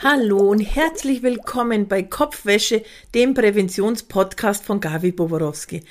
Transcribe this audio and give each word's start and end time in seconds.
Hallo 0.00 0.38
und 0.38 0.60
herzlich 0.60 1.24
willkommen 1.24 1.88
bei 1.88 2.04
Kopfwäsche, 2.04 2.84
dem 3.16 3.34
Präventionspodcast 3.34 4.64
von 4.64 4.80
Gavi 4.80 5.10
Boborowski. 5.10 5.82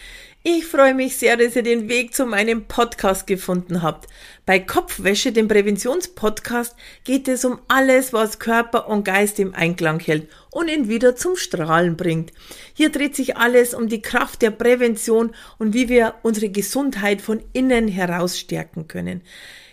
Ich 0.43 0.65
freue 0.65 0.93
mich 0.93 1.17
sehr, 1.17 1.35
dass 1.35 1.57
ihr 1.57 1.63
den 1.63 1.89
Weg 1.89 2.15
zu 2.15 2.25
meinem 2.25 2.67
Podcast 2.67 3.27
gefunden 3.27 3.81
habt. 3.81 4.07
Bei 4.45 4.59
Kopfwäsche, 4.59 5.33
dem 5.33 5.49
Präventionspodcast, 5.49 6.73
geht 7.03 7.27
es 7.27 7.43
um 7.43 7.59
alles, 7.67 8.13
was 8.13 8.39
Körper 8.39 8.87
und 8.87 9.03
Geist 9.03 9.39
im 9.39 9.53
Einklang 9.53 9.99
hält 9.99 10.29
und 10.51 10.69
ihn 10.69 10.87
wieder 10.87 11.17
zum 11.17 11.35
Strahlen 11.35 11.97
bringt. 11.97 12.31
Hier 12.73 12.93
dreht 12.93 13.13
sich 13.13 13.35
alles 13.35 13.73
um 13.73 13.89
die 13.89 14.01
Kraft 14.01 14.41
der 14.41 14.51
Prävention 14.51 15.35
und 15.57 15.73
wie 15.73 15.89
wir 15.89 16.13
unsere 16.23 16.47
Gesundheit 16.47 17.19
von 17.21 17.43
innen 17.51 17.89
heraus 17.89 18.39
stärken 18.39 18.87
können. 18.87 19.21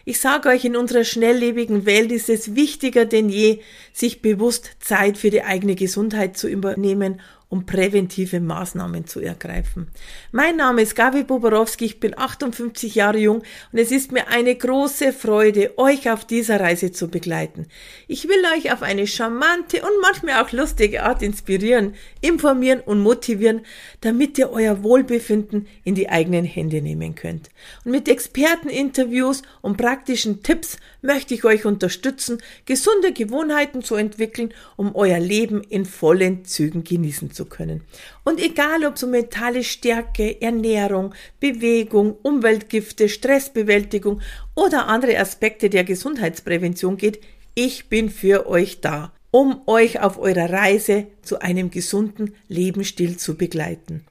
Ich 0.07 0.21
sage 0.21 0.51
euch, 0.51 0.65
in 0.67 0.77
unserer 0.77 1.05
schnelllebigen 1.05 1.87
Welt 1.87 2.13
ist 2.13 2.29
es 2.29 2.55
wichtiger 2.55 3.07
denn 3.07 3.31
je, 3.31 3.61
sich 3.93 4.21
bewusst 4.21 4.71
Zeit 4.81 5.17
für 5.17 5.31
die 5.31 5.43
eigene 5.43 5.77
Gesundheit 5.77 6.37
zu 6.37 6.47
übernehmen 6.47 7.21
um 7.49 7.67
präventive 7.67 8.41
Maßnahmen 8.41 9.07
zu 9.07 9.21
ergreifen. 9.21 9.89
Mein 10.33 10.57
Name 10.57 10.83
ist 10.83 10.97
Gabi 10.97 11.23
Boborowski, 11.25 11.85
ich 11.85 12.01
bin 12.01 12.19
58 12.19 12.95
Jahre 12.95 13.19
jung 13.19 13.43
und 13.73 13.79
es 13.79 13.91
ist 13.91 14.13
mir 14.13 14.29
eine 14.29 14.55
große 14.55 15.13
Freude, 15.13 15.79
euch 15.79 16.11
auf 16.11 16.25
dieser 16.25 16.61
Reise 16.61 16.93
zu 16.93 17.09
begleiten. 17.09 17.67
Ich 18.09 18.29
will 18.29 18.43
euch 18.57 18.73
auf 18.73 18.83
eine 18.83 19.07
charmante 19.07 19.83
und 19.83 20.01
manchmal 20.03 20.43
auch 20.43 20.53
lustige 20.53 21.05
Art 21.05 21.23
inspirieren, 21.23 21.95
informieren 22.21 22.81
und 22.81 23.01
motivieren, 23.01 23.61
damit 24.01 24.39
ihr 24.39 24.51
euer 24.51 24.83
Wohlbefinden 24.83 25.67
in 25.85 25.95
die 25.95 26.09
eigenen 26.09 26.45
Hände 26.45 26.83
nehmen 26.83 27.15
könnt. 27.15 27.51
Und 27.85 27.93
mit 27.93 28.09
Experteninterviews 28.09 29.43
und 29.61 29.77
praktischen 29.77 30.43
Tipps 30.43 30.79
möchte 31.03 31.35
ich 31.35 31.45
euch 31.45 31.67
unterstützen, 31.67 32.39
gesunde 32.65 33.13
Gewohnheiten 33.13 33.83
zu 33.83 33.95
entwickeln, 33.95 34.53
um 34.77 34.95
euer 34.95 35.21
Leben 35.21 35.63
in 35.63 35.85
vollen 35.85 36.45
Zügen 36.45 36.83
genießen 36.85 37.31
zu 37.35 37.45
können. 37.47 37.83
Und 38.25 38.41
egal 38.41 38.85
ob 38.87 38.95
es 38.95 39.03
um 39.03 39.11
mentale 39.11 39.65
Stärke, 39.65 40.41
Ernährung, 40.41 41.15
Bewegung, 41.41 42.17
Umweltgifte, 42.23 43.09
Stressbewältigung 43.09 44.21
oder 44.55 44.87
andere 44.87 45.19
Aspekte 45.19 45.69
der 45.69 45.85
Gesundheitsprävention 45.85 46.97
geht, 46.97 47.21
ich 47.55 47.89
bin 47.89 48.11
für 48.11 48.47
euch 48.49 48.81
da, 48.81 49.13
um 49.31 49.63
euch 49.67 50.01
auf 50.01 50.19
eurer 50.19 50.51
Reise 50.51 51.09
zu 51.23 51.41
einem 51.41 51.71
gesunden 51.71 52.35
Lebensstil 52.49 53.17
zu 53.17 53.37
begleiten. 53.37 54.05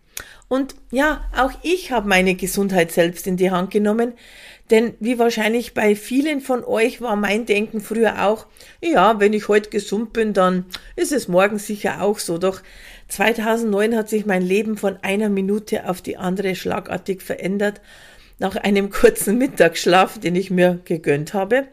Und 0.48 0.76
ja, 0.92 1.24
auch 1.36 1.52
ich 1.64 1.92
habe 1.92 2.08
meine 2.08 2.36
Gesundheit 2.36 2.92
selbst 2.92 3.26
in 3.28 3.38
die 3.38 3.52
Hand 3.52 3.72
genommen, 3.72 4.14
denn 4.70 4.94
wie 5.00 5.20
wahrscheinlich 5.20 5.74
bei 5.74 5.96
vielen 5.96 6.42
von 6.42 6.64
euch 6.64 7.02
war 7.02 7.16
mein 7.16 7.46
Denken 7.46 7.82
früher 7.82 8.26
auch, 8.28 8.48
ja, 8.82 9.20
wenn 9.20 9.34
ich 9.34 9.48
heute 9.48 9.70
gesund 9.70 10.14
bin, 10.14 10.34
dann 10.34 10.66
ist 10.96 11.12
es 11.12 11.28
morgen 11.28 11.60
sicher 11.60 12.02
auch 12.02 12.18
so. 12.20 12.38
Doch 12.38 12.62
2009 13.10 13.96
hat 13.96 14.10
sich 14.10 14.26
mein 14.26 14.42
Leben 14.42 14.78
von 14.78 14.98
einer 15.02 15.30
Minute 15.30 15.90
auf 15.90 16.02
die 16.02 16.18
andere 16.18 16.56
schlagartig 16.56 17.22
verändert. 17.22 17.82
Nach 18.40 18.56
einem 18.56 18.90
kurzen 18.92 19.38
Mittagsschlaf, 19.38 20.20
den 20.20 20.36
ich 20.36 20.50
mir 20.50 20.80
gegönnt 20.86 21.34
habe, 21.34 21.68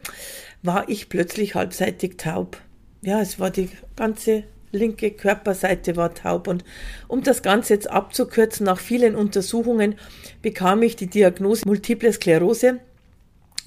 war 0.63 0.89
ich 0.89 1.09
plötzlich 1.09 1.55
halbseitig 1.55 2.19
taub. 2.19 2.59
Ja, 3.03 3.21
es 3.21 3.39
war 3.39 3.51
die 3.51 3.71
ganze 3.97 4.45
linke 4.73 5.11
Körperseite 5.11 5.97
war 5.97 6.15
taub. 6.15 6.49
Und 6.49 6.65
um 7.09 7.23
das 7.23 7.43
Ganze 7.43 7.75
jetzt 7.75 7.91
abzukürzen, 7.91 8.67
nach 8.67 8.79
vielen 8.79 9.15
Untersuchungen 9.15 9.97
bekam 10.43 10.83
ich 10.83 10.97
die 10.97 11.09
Diagnose 11.09 11.63
Multiple 11.67 12.13
Sklerose 12.13 12.81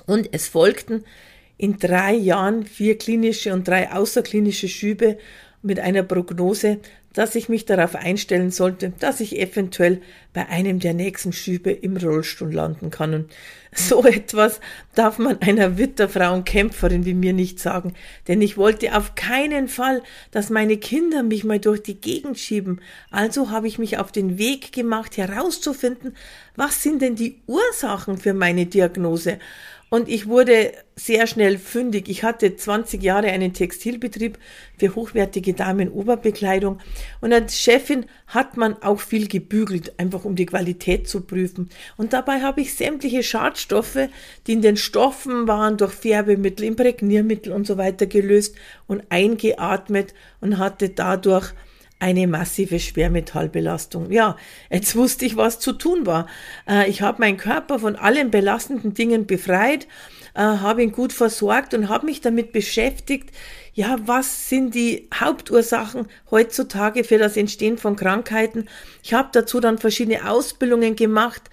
und 0.05 0.29
es 0.31 0.47
folgten 0.47 1.03
in 1.57 1.77
drei 1.77 2.13
Jahren 2.13 2.65
vier 2.65 2.97
klinische 2.97 3.53
und 3.53 3.67
drei 3.67 3.91
außerklinische 3.91 4.67
Schübe 4.67 5.17
mit 5.61 5.79
einer 5.79 6.03
Prognose, 6.03 6.79
dass 7.13 7.35
ich 7.35 7.47
mich 7.47 7.65
darauf 7.65 7.95
einstellen 7.95 8.51
sollte, 8.51 8.91
dass 8.99 9.19
ich 9.19 9.39
eventuell 9.39 10.01
bei 10.33 10.47
einem 10.49 10.79
der 10.79 10.93
nächsten 10.93 11.31
Schübe 11.31 11.71
im 11.71 11.95
Rollstuhl 11.95 12.51
landen 12.51 12.89
kann. 12.89 13.13
Und 13.13 13.31
so 13.73 14.03
etwas 14.05 14.59
darf 14.95 15.19
man 15.19 15.41
einer 15.41 15.77
Witterfrau 15.77 16.33
und 16.33 16.45
Kämpferin 16.45 17.05
wie 17.05 17.13
mir 17.13 17.33
nicht 17.33 17.59
sagen, 17.59 17.93
denn 18.27 18.41
ich 18.41 18.57
wollte 18.57 18.97
auf 18.97 19.15
keinen 19.15 19.67
Fall, 19.67 20.01
dass 20.31 20.49
meine 20.49 20.77
Kinder 20.77 21.23
mich 21.23 21.43
mal 21.43 21.59
durch 21.59 21.83
die 21.83 21.99
Gegend 21.99 22.39
schieben. 22.39 22.81
Also 23.11 23.51
habe 23.51 23.67
ich 23.67 23.77
mich 23.77 23.97
auf 23.99 24.11
den 24.11 24.37
Weg 24.37 24.71
gemacht, 24.71 25.17
herauszufinden, 25.17 26.15
was 26.55 26.81
sind 26.81 27.01
denn 27.01 27.15
die 27.15 27.41
Ursachen 27.47 28.17
für 28.17 28.33
meine 28.33 28.65
Diagnose 28.65 29.39
und 29.93 30.09
ich 30.09 30.27
wurde 30.27 30.71
sehr 30.95 31.27
schnell 31.27 31.59
fündig. 31.59 32.09
Ich 32.09 32.23
hatte 32.23 32.55
20 32.55 33.03
Jahre 33.03 33.27
einen 33.27 33.53
Textilbetrieb 33.53 34.39
für 34.75 34.95
hochwertige 34.95 35.53
Damenoberbekleidung. 35.53 36.79
Und 37.21 37.31
als 37.31 37.59
Chefin 37.59 38.07
hat 38.25 38.57
man 38.57 38.81
auch 38.81 38.99
viel 38.99 39.27
gebügelt, 39.27 39.99
einfach 39.99 40.25
um 40.25 40.35
die 40.35 40.47
Qualität 40.47 41.07
zu 41.07 41.21
prüfen. 41.21 41.69
Und 41.95 42.11
dabei 42.11 42.41
habe 42.41 42.61
ich 42.61 42.73
sämtliche 42.73 43.21
Schadstoffe, 43.21 44.09
die 44.47 44.53
in 44.53 44.63
den 44.63 44.77
Stoffen 44.77 45.47
waren, 45.47 45.77
durch 45.77 45.93
Färbemittel, 45.93 46.65
Imprägniermittel 46.65 47.53
und 47.53 47.67
so 47.67 47.77
weiter 47.77 48.07
gelöst 48.07 48.55
und 48.87 49.03
eingeatmet 49.09 50.15
und 50.41 50.57
hatte 50.57 50.89
dadurch 50.89 51.53
eine 52.03 52.27
massive 52.27 52.81
Schwermetallbelastung. 52.81 54.11
Ja, 54.11 54.35
jetzt 54.69 54.93
wusste 54.97 55.25
ich, 55.25 55.37
was 55.37 55.59
zu 55.59 55.71
tun 55.71 56.05
war. 56.05 56.27
Äh, 56.67 56.89
ich 56.89 57.01
habe 57.01 57.21
meinen 57.21 57.37
Körper 57.37 57.79
von 57.79 57.95
allen 57.95 58.29
belastenden 58.29 58.93
Dingen 58.93 59.25
befreit, 59.25 59.87
äh, 60.33 60.41
habe 60.41 60.83
ihn 60.83 60.91
gut 60.91 61.13
versorgt 61.13 61.73
und 61.73 61.87
habe 61.87 62.05
mich 62.05 62.19
damit 62.19 62.51
beschäftigt, 62.51 63.29
ja, 63.73 63.95
was 64.05 64.49
sind 64.49 64.75
die 64.75 65.07
Hauptursachen 65.15 66.07
heutzutage 66.29 67.05
für 67.05 67.17
das 67.17 67.37
Entstehen 67.37 67.77
von 67.77 67.95
Krankheiten? 67.95 68.67
Ich 69.01 69.13
habe 69.13 69.29
dazu 69.31 69.61
dann 69.61 69.77
verschiedene 69.77 70.29
Ausbildungen 70.29 70.97
gemacht, 70.97 71.43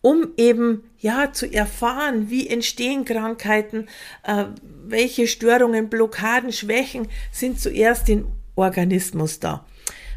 um 0.00 0.28
eben 0.38 0.84
ja 0.98 1.32
zu 1.34 1.52
erfahren, 1.52 2.30
wie 2.30 2.48
entstehen 2.48 3.04
Krankheiten, 3.04 3.88
äh, 4.24 4.46
welche 4.86 5.26
Störungen, 5.26 5.90
Blockaden, 5.90 6.50
Schwächen 6.50 7.08
sind 7.30 7.60
zuerst 7.60 8.08
im 8.08 8.26
Organismus 8.54 9.40
da. 9.40 9.64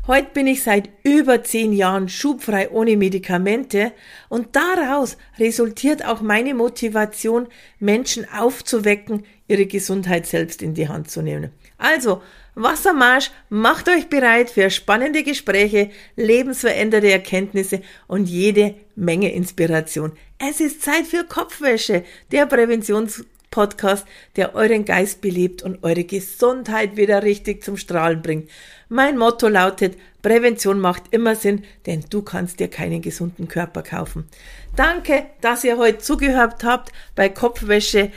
Heute 0.07 0.29
bin 0.35 0.45
ich 0.45 0.61
seit 0.61 0.89
über 1.01 1.43
zehn 1.43 1.73
Jahren 1.73 2.09
schubfrei 2.09 2.69
ohne 2.69 2.95
Medikamente 2.95 3.91
und 4.29 4.55
daraus 4.55 5.17
resultiert 5.39 6.05
auch 6.05 6.21
meine 6.21 6.53
Motivation, 6.53 7.47
Menschen 7.79 8.27
aufzuwecken, 8.31 9.25
ihre 9.47 9.65
Gesundheit 9.65 10.27
selbst 10.27 10.61
in 10.61 10.75
die 10.75 10.87
Hand 10.87 11.09
zu 11.09 11.23
nehmen. 11.23 11.49
Also, 11.79 12.21
Wassermarsch, 12.53 13.31
macht 13.49 13.89
euch 13.89 14.07
bereit 14.07 14.51
für 14.51 14.69
spannende 14.69 15.23
Gespräche, 15.23 15.89
lebensveränderte 16.15 17.11
Erkenntnisse 17.11 17.81
und 18.07 18.29
jede 18.29 18.75
Menge 18.95 19.33
Inspiration. 19.33 20.11
Es 20.37 20.59
ist 20.59 20.83
Zeit 20.83 21.07
für 21.07 21.23
Kopfwäsche, 21.23 22.03
der 22.31 22.45
Präventions 22.45 23.25
Podcast, 23.51 24.05
der 24.35 24.55
euren 24.55 24.85
Geist 24.85 25.21
belebt 25.21 25.63
und 25.63 25.83
eure 25.83 26.03
Gesundheit 26.03 26.97
wieder 26.97 27.23
richtig 27.23 27.63
zum 27.63 27.77
Strahlen 27.77 28.21
bringt. 28.21 28.49
Mein 28.89 29.17
Motto 29.17 29.47
lautet, 29.47 29.97
Prävention 30.21 30.79
macht 30.79 31.03
immer 31.11 31.35
Sinn, 31.35 31.63
denn 31.85 32.03
du 32.09 32.21
kannst 32.21 32.59
dir 32.59 32.67
keinen 32.67 33.01
gesunden 33.01 33.47
Körper 33.47 33.83
kaufen. 33.83 34.27
Danke, 34.75 35.25
dass 35.41 35.63
ihr 35.63 35.77
heute 35.77 35.99
zugehört 35.99 36.63
habt 36.63 36.91
bei 37.15 37.29
Kopfwäsche 37.29 38.11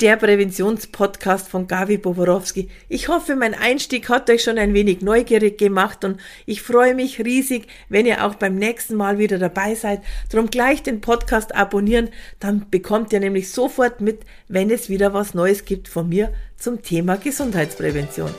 der 0.00 0.16
Präventionspodcast 0.16 1.48
von 1.48 1.66
Gavi 1.66 1.98
Boborowski. 1.98 2.68
Ich 2.88 3.08
hoffe, 3.08 3.36
mein 3.36 3.54
Einstieg 3.54 4.08
hat 4.08 4.28
euch 4.28 4.42
schon 4.42 4.58
ein 4.58 4.74
wenig 4.74 5.02
neugierig 5.02 5.58
gemacht 5.58 6.04
und 6.04 6.20
ich 6.46 6.62
freue 6.62 6.94
mich 6.94 7.20
riesig, 7.24 7.68
wenn 7.88 8.06
ihr 8.06 8.24
auch 8.24 8.34
beim 8.34 8.56
nächsten 8.56 8.96
Mal 8.96 9.18
wieder 9.18 9.38
dabei 9.38 9.74
seid. 9.74 10.02
Darum 10.30 10.50
gleich 10.50 10.82
den 10.82 11.00
Podcast 11.00 11.54
abonnieren, 11.54 12.08
dann 12.40 12.66
bekommt 12.70 13.12
ihr 13.12 13.20
nämlich 13.20 13.50
sofort 13.50 14.00
mit, 14.00 14.20
wenn 14.48 14.70
es 14.70 14.88
wieder 14.88 15.14
was 15.14 15.34
Neues 15.34 15.64
gibt 15.64 15.88
von 15.88 16.08
mir 16.08 16.32
zum 16.56 16.82
Thema 16.82 17.16
Gesundheitsprävention. 17.16 18.30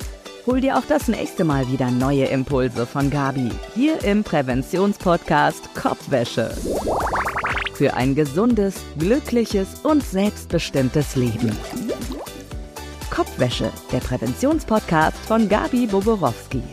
Hol 0.45 0.61
dir 0.61 0.77
auch 0.77 0.85
das 0.87 1.07
nächste 1.07 1.43
Mal 1.43 1.71
wieder 1.71 1.89
neue 1.89 2.25
Impulse 2.25 2.85
von 2.85 3.09
Gabi 3.09 3.49
hier 3.73 4.03
im 4.03 4.23
Präventionspodcast 4.23 5.73
Kopfwäsche 5.73 6.55
für 7.75 7.93
ein 7.93 8.15
gesundes, 8.15 8.75
glückliches 8.97 9.81
und 9.83 10.03
selbstbestimmtes 10.03 11.15
Leben. 11.15 11.51
Kopfwäsche, 13.09 13.69
der 13.91 13.99
Präventionspodcast 13.99 15.17
von 15.27 15.47
Gabi 15.49 15.87
Boborowski. 15.87 16.63